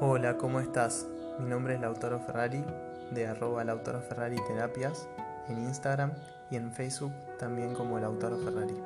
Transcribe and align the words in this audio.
Hola, 0.00 0.38
¿cómo 0.38 0.60
estás? 0.60 1.08
Mi 1.40 1.46
nombre 1.46 1.74
es 1.74 1.80
Lautaro 1.80 2.20
Ferrari 2.20 2.64
de 3.10 3.26
arroba 3.26 3.64
Lautaro 3.64 4.00
Ferrari 4.00 4.36
Terapias 4.46 5.08
en 5.48 5.58
Instagram 5.58 6.12
y 6.52 6.54
en 6.54 6.70
Facebook 6.70 7.12
también 7.36 7.74
como 7.74 7.98
Lautaro 7.98 8.38
Ferrari. 8.38 8.76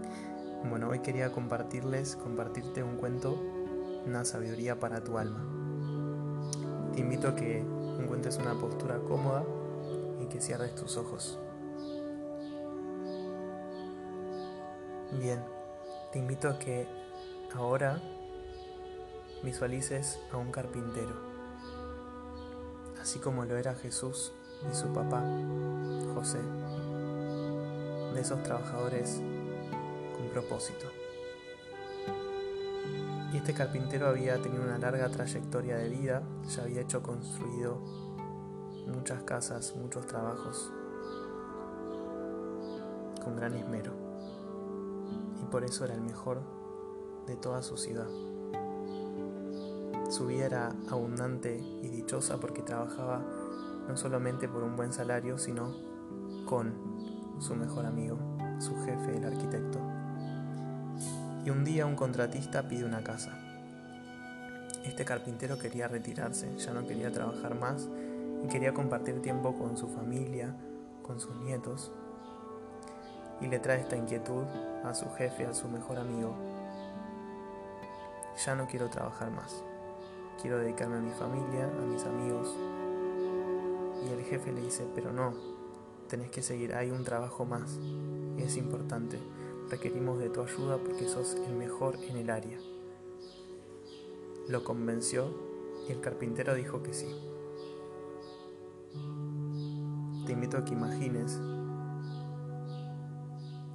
bueno, 0.68 0.90
hoy 0.90 0.98
quería 0.98 1.32
compartirles, 1.32 2.16
compartirte 2.16 2.82
un 2.82 2.98
cuento, 2.98 3.40
una 4.04 4.26
sabiduría 4.26 4.78
para 4.78 5.02
tu 5.02 5.16
alma. 5.16 5.42
Te 6.92 7.00
invito 7.00 7.28
a 7.28 7.36
que 7.36 7.60
encuentres 7.98 8.36
una 8.36 8.52
postura 8.52 8.98
cómoda 8.98 9.44
y 10.20 10.26
que 10.26 10.42
cierres 10.42 10.74
tus 10.74 10.98
ojos. 10.98 11.38
Bien, 15.18 15.42
te 16.12 16.18
invito 16.18 16.50
a 16.50 16.58
que 16.58 16.86
ahora 17.54 17.98
visualices 19.44 20.18
a 20.32 20.38
un 20.38 20.50
carpintero, 20.50 21.14
así 23.00 23.18
como 23.18 23.44
lo 23.44 23.56
era 23.56 23.74
Jesús 23.74 24.32
y 24.70 24.74
su 24.74 24.86
papá, 24.92 25.22
José, 26.14 26.40
de 28.14 28.20
esos 28.20 28.42
trabajadores 28.42 29.20
con 30.16 30.28
propósito. 30.30 30.86
Y 33.32 33.36
este 33.36 33.52
carpintero 33.52 34.08
había 34.08 34.40
tenido 34.40 34.62
una 34.62 34.78
larga 34.78 35.08
trayectoria 35.10 35.76
de 35.76 35.88
vida, 35.90 36.22
ya 36.48 36.62
había 36.62 36.80
hecho 36.80 37.02
construido 37.02 37.80
muchas 38.86 39.24
casas, 39.24 39.74
muchos 39.76 40.06
trabajos, 40.06 40.72
con 43.22 43.36
gran 43.36 43.54
esmero. 43.54 43.92
Y 45.42 45.44
por 45.46 45.64
eso 45.64 45.84
era 45.84 45.94
el 45.94 46.00
mejor 46.00 46.40
de 47.26 47.36
toda 47.36 47.62
su 47.62 47.76
ciudad. 47.76 48.08
Su 50.14 50.26
vida 50.26 50.46
era 50.46 50.72
abundante 50.90 51.58
y 51.82 51.88
dichosa 51.88 52.38
porque 52.38 52.62
trabajaba 52.62 53.20
no 53.88 53.96
solamente 53.96 54.48
por 54.48 54.62
un 54.62 54.76
buen 54.76 54.92
salario, 54.92 55.38
sino 55.38 55.74
con 56.46 56.72
su 57.40 57.56
mejor 57.56 57.84
amigo, 57.84 58.16
su 58.60 58.76
jefe, 58.84 59.16
el 59.16 59.24
arquitecto. 59.24 59.80
Y 61.44 61.50
un 61.50 61.64
día 61.64 61.84
un 61.84 61.96
contratista 61.96 62.68
pide 62.68 62.84
una 62.84 63.02
casa. 63.02 63.36
Este 64.84 65.04
carpintero 65.04 65.58
quería 65.58 65.88
retirarse, 65.88 66.58
ya 66.58 66.72
no 66.72 66.86
quería 66.86 67.10
trabajar 67.10 67.58
más 67.58 67.88
y 68.44 68.46
quería 68.46 68.72
compartir 68.72 69.20
tiempo 69.20 69.58
con 69.58 69.76
su 69.76 69.88
familia, 69.88 70.54
con 71.02 71.18
sus 71.18 71.34
nietos. 71.38 71.90
Y 73.40 73.48
le 73.48 73.58
trae 73.58 73.80
esta 73.80 73.96
inquietud 73.96 74.44
a 74.84 74.94
su 74.94 75.10
jefe, 75.16 75.44
a 75.44 75.54
su 75.54 75.66
mejor 75.66 75.98
amigo. 75.98 76.36
Ya 78.46 78.54
no 78.54 78.68
quiero 78.68 78.88
trabajar 78.90 79.32
más 79.32 79.64
quiero 80.40 80.58
dedicarme 80.58 80.96
a 80.96 81.00
mi 81.00 81.12
familia, 81.12 81.66
a 81.66 81.86
mis 81.86 82.04
amigos. 82.04 82.54
Y 84.06 84.12
el 84.12 84.24
jefe 84.24 84.52
le 84.52 84.60
dice, 84.60 84.86
pero 84.94 85.12
no, 85.12 85.34
tenés 86.08 86.30
que 86.30 86.42
seguir, 86.42 86.74
hay 86.74 86.90
un 86.90 87.04
trabajo 87.04 87.44
más, 87.44 87.78
es 88.38 88.56
importante, 88.56 89.18
requerimos 89.70 90.18
de 90.18 90.30
tu 90.30 90.42
ayuda 90.42 90.78
porque 90.78 91.08
sos 91.08 91.34
el 91.46 91.54
mejor 91.54 91.96
en 91.96 92.16
el 92.16 92.30
área. 92.30 92.58
Lo 94.48 94.62
convenció 94.62 95.32
y 95.88 95.92
el 95.92 96.00
carpintero 96.00 96.54
dijo 96.54 96.82
que 96.82 96.92
sí. 96.92 97.08
Te 100.26 100.32
invito 100.32 100.58
a 100.58 100.64
que 100.64 100.72
imagines 100.72 101.38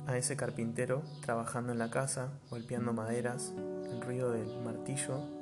a 0.07 0.17
ese 0.17 0.35
carpintero 0.35 1.03
trabajando 1.21 1.71
en 1.71 1.79
la 1.79 1.91
casa, 1.91 2.39
golpeando 2.49 2.94
maderas, 2.94 3.53
el 3.91 4.01
ruido 4.01 4.31
del 4.31 4.59
martillo 4.63 5.38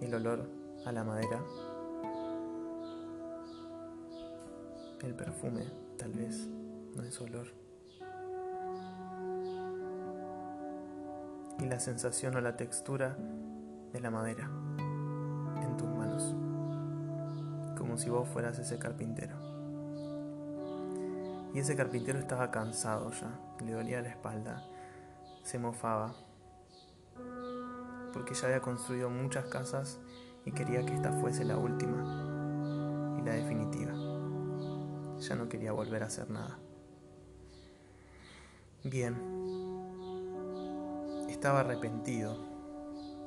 el 0.00 0.14
olor 0.14 0.48
a 0.86 0.92
la 0.92 1.04
madera, 1.04 1.42
el 5.02 5.14
perfume, 5.14 5.64
tal 5.98 6.12
vez, 6.12 6.48
no 6.94 7.02
es 7.02 7.20
olor, 7.20 7.46
y 11.58 11.66
la 11.66 11.78
sensación 11.78 12.36
o 12.36 12.40
la 12.40 12.56
textura 12.56 13.16
de 13.92 14.00
la 14.00 14.10
madera 14.10 14.50
en 15.62 15.76
tus 15.76 15.88
manos, 15.88 16.34
como 17.76 17.98
si 17.98 18.08
vos 18.08 18.28
fueras 18.28 18.58
ese 18.58 18.78
carpintero. 18.78 19.36
Y 21.52 21.58
ese 21.58 21.76
carpintero 21.76 22.18
estaba 22.18 22.50
cansado 22.50 23.10
ya, 23.10 23.38
le 23.64 23.72
dolía 23.72 24.00
la 24.00 24.08
espalda, 24.08 24.62
se 25.42 25.58
mofaba, 25.58 26.14
porque 28.12 28.34
ya 28.34 28.46
había 28.46 28.60
construido 28.60 29.10
muchas 29.10 29.46
casas 29.46 29.98
y 30.44 30.52
quería 30.52 30.84
que 30.84 30.94
esta 30.94 31.12
fuese 31.12 31.44
la 31.44 31.56
última 31.56 33.16
y 33.18 33.22
la 33.22 33.32
definitiva. 33.34 33.92
Ya 35.18 35.34
no 35.34 35.48
quería 35.48 35.72
volver 35.72 36.02
a 36.02 36.06
hacer 36.06 36.30
nada. 36.30 36.58
Bien, 38.82 39.14
estaba 41.28 41.60
arrepentido. 41.60 42.38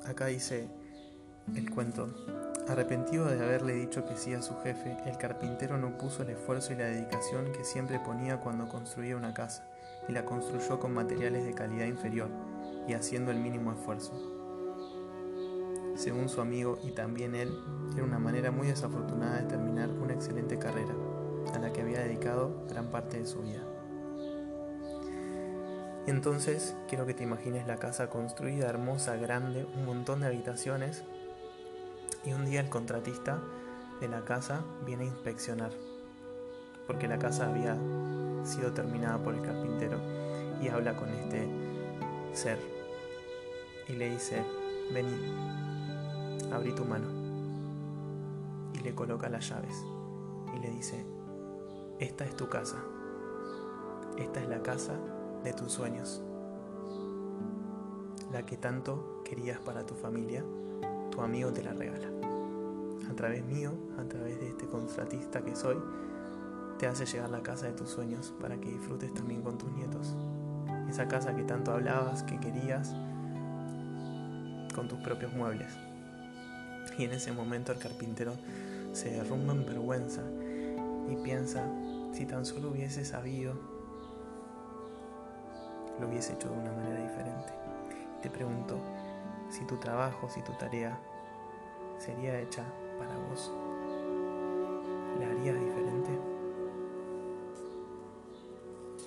Acá 0.05 0.25
dice 0.25 0.67
el 1.55 1.69
cuento. 1.69 2.09
Arrepentido 2.67 3.25
de 3.25 3.43
haberle 3.43 3.73
dicho 3.73 4.05
que 4.05 4.15
sí 4.15 4.33
a 4.33 4.41
su 4.41 4.55
jefe, 4.61 4.97
el 5.05 5.17
carpintero 5.17 5.77
no 5.77 5.97
puso 5.97 6.23
el 6.23 6.29
esfuerzo 6.29 6.73
y 6.73 6.77
la 6.77 6.85
dedicación 6.85 7.51
que 7.51 7.65
siempre 7.65 7.99
ponía 7.99 8.39
cuando 8.39 8.69
construía 8.69 9.17
una 9.17 9.33
casa, 9.33 9.67
y 10.07 10.13
la 10.13 10.23
construyó 10.25 10.79
con 10.79 10.93
materiales 10.93 11.43
de 11.43 11.53
calidad 11.53 11.87
inferior, 11.87 12.29
y 12.87 12.93
haciendo 12.93 13.31
el 13.31 13.39
mínimo 13.39 13.73
esfuerzo 13.73 14.42
según 15.95 16.29
su 16.29 16.41
amigo 16.41 16.79
y 16.83 16.91
también 16.91 17.35
él, 17.35 17.51
era 17.93 18.03
una 18.03 18.19
manera 18.19 18.51
muy 18.51 18.67
desafortunada 18.67 19.41
de 19.41 19.47
terminar 19.47 19.89
una 19.89 20.13
excelente 20.13 20.57
carrera, 20.57 20.93
a 21.53 21.59
la 21.59 21.71
que 21.71 21.81
había 21.81 21.99
dedicado 21.99 22.65
gran 22.69 22.87
parte 22.87 23.19
de 23.19 23.25
su 23.25 23.41
vida. 23.41 23.61
Entonces 26.05 26.75
quiero 26.89 27.05
que 27.05 27.13
te 27.13 27.23
imagines 27.23 27.67
la 27.67 27.77
casa 27.77 28.09
construida, 28.09 28.67
hermosa, 28.67 29.15
grande, 29.15 29.65
un 29.75 29.85
montón 29.85 30.21
de 30.21 30.27
habitaciones, 30.27 31.03
y 32.25 32.33
un 32.33 32.45
día 32.45 32.61
el 32.61 32.69
contratista 32.69 33.39
de 33.99 34.07
la 34.07 34.25
casa 34.25 34.63
viene 34.85 35.03
a 35.03 35.07
inspeccionar, 35.07 35.71
porque 36.87 37.07
la 37.07 37.19
casa 37.19 37.47
había 37.47 37.77
sido 38.43 38.73
terminada 38.73 39.19
por 39.23 39.35
el 39.35 39.41
carpintero, 39.41 39.99
y 40.61 40.67
habla 40.67 40.95
con 40.95 41.09
este 41.09 41.47
ser, 42.33 42.59
y 43.87 43.93
le 43.93 44.09
dice, 44.09 44.43
vení, 44.93 45.15
abrí 46.53 46.73
tu 46.73 46.85
mano. 46.85 47.07
Y 48.73 48.79
le 48.79 48.95
coloca 48.95 49.29
las 49.29 49.49
llaves 49.49 49.75
y 50.55 50.59
le 50.59 50.69
dice, 50.71 51.05
esta 51.99 52.25
es 52.25 52.35
tu 52.35 52.49
casa. 52.49 52.77
Esta 54.17 54.41
es 54.41 54.47
la 54.47 54.61
casa 54.61 54.93
de 55.43 55.53
tus 55.53 55.71
sueños. 55.71 56.23
La 58.31 58.45
que 58.45 58.57
tanto 58.57 59.21
querías 59.23 59.59
para 59.59 59.85
tu 59.85 59.95
familia, 59.95 60.43
tu 61.11 61.21
amigo 61.21 61.51
te 61.51 61.63
la 61.63 61.73
regala. 61.73 62.07
A 63.09 63.15
través 63.15 63.45
mío, 63.45 63.71
a 63.99 64.03
través 64.03 64.39
de 64.39 64.49
este 64.49 64.67
contratista 64.67 65.43
que 65.43 65.55
soy, 65.55 65.77
te 66.79 66.87
hace 66.87 67.05
llegar 67.05 67.29
la 67.29 67.43
casa 67.43 67.67
de 67.67 67.73
tus 67.73 67.89
sueños 67.89 68.33
para 68.41 68.59
que 68.59 68.69
disfrutes 68.69 69.13
también 69.13 69.41
con 69.41 69.57
tus 69.57 69.71
nietos. 69.71 70.15
Esa 70.89 71.07
casa 71.07 71.35
que 71.35 71.43
tanto 71.43 71.71
hablabas, 71.71 72.23
que 72.23 72.39
querías, 72.39 72.93
con 74.73 74.87
tus 74.87 74.99
propios 74.99 75.33
muebles. 75.33 75.71
Y 76.97 77.05
en 77.05 77.13
ese 77.13 77.31
momento 77.31 77.71
el 77.71 77.79
carpintero 77.79 78.33
se 78.93 79.09
derrumba 79.09 79.53
en 79.53 79.65
vergüenza 79.65 80.21
y 81.09 81.15
piensa, 81.23 81.67
si 82.13 82.25
tan 82.25 82.45
solo 82.45 82.69
hubiese 82.69 83.03
sabido, 83.03 83.53
lo 85.99 86.07
hubiese 86.07 86.33
hecho 86.33 86.49
de 86.49 86.57
una 86.57 86.71
manera 86.71 87.01
diferente. 87.01 87.53
te 88.21 88.29
pregunto, 88.29 88.77
si 89.49 89.65
tu 89.65 89.77
trabajo, 89.77 90.29
si 90.29 90.41
tu 90.41 90.53
tarea 90.53 90.97
sería 91.97 92.39
hecha 92.39 92.63
para 92.97 93.17
vos, 93.17 93.51
¿la 95.19 95.27
harías 95.27 95.59
diferente? 95.59 96.11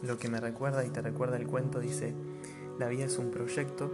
Lo 0.03 0.19
que 0.19 0.29
me 0.29 0.41
recuerda 0.41 0.85
y 0.85 0.91
te 0.91 1.01
recuerda 1.01 1.37
el 1.37 1.47
cuento 1.47 1.81
dice, 1.81 2.15
la 2.79 2.89
vida 2.89 3.05
es 3.05 3.17
un 3.17 3.31
proyecto 3.31 3.91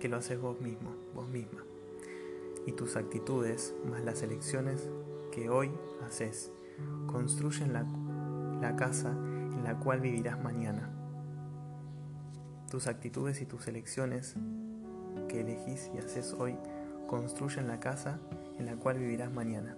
que 0.00 0.08
lo 0.08 0.16
haces 0.16 0.40
vos 0.40 0.60
mismo, 0.60 0.90
vos 1.14 1.28
misma 1.28 1.62
y 2.68 2.72
tus 2.72 2.96
actitudes, 2.96 3.74
más 3.90 4.04
las 4.04 4.22
elecciones 4.22 4.90
que 5.32 5.48
hoy 5.48 5.70
haces, 6.06 6.52
construyen 7.06 7.72
la, 7.72 7.86
la 8.60 8.76
casa 8.76 9.10
en 9.10 9.64
la 9.64 9.78
cual 9.78 10.00
vivirás 10.00 10.38
mañana. 10.44 10.90
Tus 12.70 12.86
actitudes 12.86 13.40
y 13.40 13.46
tus 13.46 13.66
elecciones 13.68 14.34
que 15.30 15.40
elegís 15.40 15.90
y 15.94 15.98
haces 15.98 16.34
hoy 16.34 16.58
construyen 17.06 17.68
la 17.68 17.80
casa 17.80 18.18
en 18.58 18.66
la 18.66 18.76
cual 18.76 18.98
vivirás 18.98 19.32
mañana. 19.32 19.74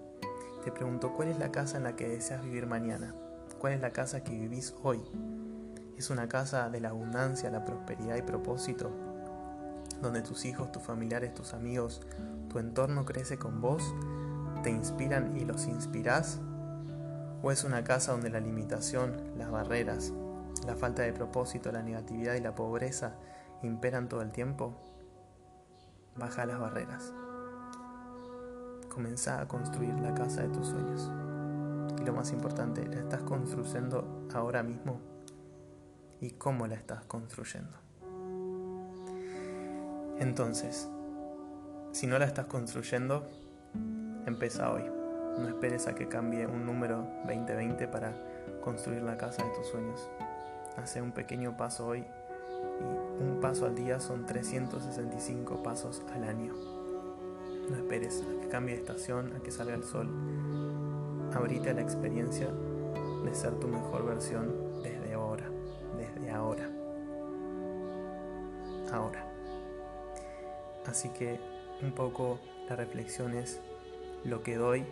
Te 0.65 0.73
pregunto, 0.73 1.13
¿cuál 1.15 1.29
es 1.29 1.39
la 1.39 1.53
casa 1.53 1.77
en 1.77 1.85
la 1.85 1.95
que 1.95 2.09
deseas 2.09 2.43
vivir 2.43 2.67
mañana? 2.67 3.15
¿Cuál 3.61 3.75
es 3.75 3.81
la 3.81 3.93
casa 3.93 4.25
que 4.25 4.33
vivís 4.33 4.75
hoy? 4.83 5.01
¿Es 5.97 6.11
una 6.11 6.29
casa 6.29 6.69
de 6.71 6.81
la 6.81 6.89
abundancia, 6.89 7.51
la 7.51 7.65
prosperidad 7.65 8.17
y 8.17 8.23
propósito? 8.23 9.10
Donde 10.01 10.23
tus 10.23 10.45
hijos, 10.45 10.73
tus 10.73 10.83
familiares, 10.83 11.35
tus 11.35 11.55
amigos, 11.55 12.03
tu 12.49 12.59
entorno 12.59 13.05
crece 13.05 13.39
con 13.39 13.61
vos, 13.61 13.95
te 14.63 14.71
inspiran 14.71 15.37
y 15.37 15.45
los 15.45 15.67
inspirás? 15.67 16.41
¿O 17.43 17.51
es 17.51 17.65
una 17.65 17.85
casa 17.85 18.13
donde 18.13 18.31
la 18.31 18.41
limitación, 18.41 19.17
las 19.37 19.51
barreras, 19.51 20.13
la 20.67 20.77
falta 20.77 21.03
de 21.03 21.13
propósito, 21.13 21.73
la 21.73 21.83
negatividad 21.83 22.35
y 22.35 22.41
la 22.41 22.55
pobreza 22.55 23.15
imperan 23.63 24.09
todo 24.09 24.23
el 24.23 24.31
tiempo? 24.31 24.75
Baja 26.17 26.45
las 26.45 26.59
barreras. 26.59 27.13
Comenzá 28.93 29.41
a 29.41 29.49
construir 29.49 29.95
la 30.01 30.15
casa 30.15 30.43
de 30.43 30.49
tus 30.49 30.67
sueños. 30.67 31.11
Y 32.01 32.05
lo 32.05 32.13
más 32.13 32.33
importante, 32.33 32.87
¿la 32.87 33.01
estás 33.01 33.23
construyendo 33.23 34.27
ahora 34.35 34.63
mismo? 34.63 35.01
¿Y 36.21 36.33
cómo 36.33 36.67
la 36.67 36.75
estás 36.75 37.05
construyendo? 37.05 37.90
Entonces, 40.21 40.87
si 41.93 42.07
no 42.07 42.19
la 42.19 42.27
estás 42.27 42.45
construyendo, 42.45 43.27
empieza 44.27 44.71
hoy. 44.71 44.83
No 45.39 45.49
esperes 45.49 45.87
a 45.87 45.95
que 45.95 46.09
cambie 46.09 46.47
un 46.47 46.67
número 46.67 47.09
2020 47.25 47.89
para 47.89 48.13
construir 48.63 49.01
la 49.01 49.17
casa 49.17 49.43
de 49.43 49.51
tus 49.55 49.69
sueños. 49.69 50.11
Hace 50.77 51.01
un 51.01 51.13
pequeño 51.13 51.57
paso 51.57 51.87
hoy 51.87 52.01
y 52.01 53.23
un 53.23 53.39
paso 53.41 53.65
al 53.65 53.75
día 53.75 53.99
son 53.99 54.27
365 54.27 55.63
pasos 55.63 56.03
al 56.15 56.25
año. 56.25 56.53
No 57.71 57.77
esperes 57.77 58.23
a 58.23 58.43
que 58.43 58.49
cambie 58.49 58.75
de 58.75 58.83
estación, 58.83 59.33
a 59.35 59.41
que 59.41 59.51
salga 59.51 59.75
el 59.75 59.85
sol. 59.85 60.07
Abrite 61.33 61.71
a 61.71 61.75
la 61.75 61.81
experiencia 61.81 62.49
de 63.25 63.35
ser 63.35 63.55
tu 63.55 63.69
mejor 63.69 64.05
versión 64.05 64.83
desde 64.83 65.15
ahora, 65.15 65.47
desde 65.97 66.31
ahora. 66.31 66.69
Ahora. 68.93 69.30
Así 70.87 71.09
que 71.11 71.39
un 71.83 71.93
poco 71.93 72.39
la 72.69 72.77
reflexión 72.77 73.35
es 73.35 73.61
lo 74.25 74.43
que 74.43 74.57
doy, 74.57 74.85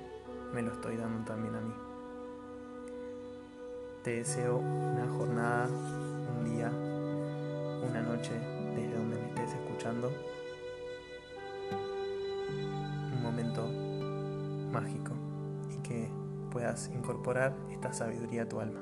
me 0.53 0.63
lo 0.63 0.73
estoy 0.73 0.97
dando 0.97 1.25
también 1.25 1.55
a 1.55 1.61
mí. 1.61 1.75
Te 4.03 4.17
deseo 4.17 4.57
una 4.59 5.07
jornada, 5.09 5.67
un 5.69 6.45
día, 6.45 6.69
una 6.69 8.03
noche 8.03 8.33
desde 8.75 8.95
donde 8.97 9.17
me 9.17 9.29
estés 9.29 9.53
escuchando. 9.55 10.11
Un 13.13 13.23
momento 13.23 13.67
mágico 14.73 15.13
y 15.71 15.83
que 15.83 16.09
puedas 16.51 16.89
incorporar 16.89 17.55
esta 17.71 17.93
sabiduría 17.93 18.43
a 18.43 18.49
tu 18.49 18.61
alma. 18.61 18.81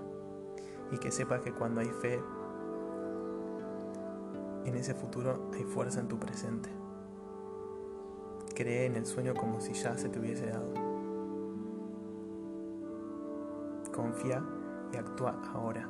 Y 0.93 0.99
que 0.99 1.11
sepas 1.11 1.41
que 1.41 1.53
cuando 1.53 1.81
hay 1.81 1.89
fe 1.89 2.21
en 4.65 4.75
ese 4.77 4.95
futuro 4.95 5.51
hay 5.55 5.65
fuerza 5.65 6.01
en 6.01 6.09
tu 6.09 6.19
presente. 6.19 6.69
Cree 8.57 8.87
en 8.87 8.97
el 8.97 9.05
sueño 9.05 9.35
como 9.35 9.61
si 9.61 9.75
ya 9.75 9.99
se 9.99 10.09
te 10.09 10.19
hubiese 10.19 10.47
dado. 10.47 10.73
Confía 13.95 14.43
y 14.95 14.97
actúa 14.97 15.43
ahora 15.53 15.87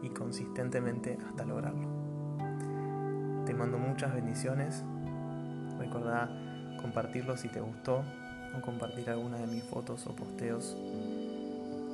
y 0.00 0.10
consistentemente 0.10 1.18
hasta 1.26 1.44
lograrlo. 1.44 1.88
Te 3.44 3.54
mando 3.54 3.76
muchas 3.78 4.14
bendiciones. 4.14 4.84
Recordá 5.76 6.30
compartirlo 6.80 7.36
si 7.36 7.48
te 7.48 7.60
gustó 7.60 8.04
o 8.56 8.60
compartir 8.60 9.10
alguna 9.10 9.38
de 9.38 9.48
mis 9.48 9.64
fotos 9.64 10.06
o 10.06 10.14
posteos 10.14 10.76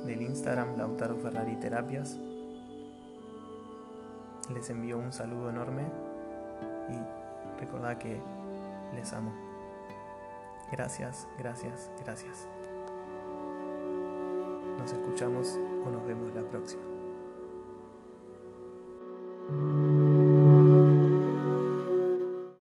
del 0.05 0.21
Instagram 0.21 0.77
Lautaro 0.77 1.15
Ferrari 1.15 1.55
Terapias. 1.55 2.19
Les 4.53 4.69
envío 4.69 4.99
un 4.99 5.11
saludo 5.11 5.49
enorme 5.49 5.87
y 6.87 7.59
recordá 7.59 7.97
que 7.97 8.21
les 8.93 9.11
amo. 9.13 9.50
Gracias, 10.71 11.27
gracias, 11.37 11.91
gracias. 12.03 12.47
Nos 14.77 14.91
escuchamos 14.91 15.59
o 15.85 15.89
nos 15.89 16.05
vemos 16.05 16.33
la 16.33 16.43
próxima. 16.43 16.90